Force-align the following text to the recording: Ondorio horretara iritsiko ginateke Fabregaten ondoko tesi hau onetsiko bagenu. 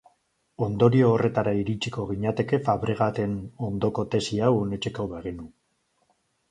Ondorio 0.67 1.11
horretara 1.17 1.53
iritsiko 1.59 2.05
ginateke 2.13 2.61
Fabregaten 2.71 3.39
ondoko 3.69 4.09
tesi 4.17 4.43
hau 4.49 4.53
onetsiko 4.65 5.11
bagenu. 5.17 5.49